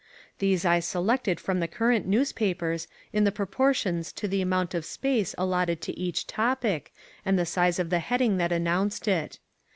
These 0.39 0.65
I 0.65 0.79
selected 0.79 1.39
from 1.39 1.59
the 1.59 1.67
current 1.67 2.07
newspapers 2.07 2.87
in 3.13 3.23
the 3.23 3.31
proportions 3.31 4.11
to 4.13 4.27
the 4.27 4.41
amount 4.41 4.73
of 4.73 4.83
space 4.83 5.35
allotted 5.37 5.79
to 5.81 5.95
each 5.95 6.25
topic 6.25 6.91
and 7.23 7.37
the 7.37 7.45
size 7.45 7.77
of 7.77 7.91
the 7.91 7.99
heading 7.99 8.37
that 8.37 8.51
announced 8.51 9.07
it. 9.07 9.37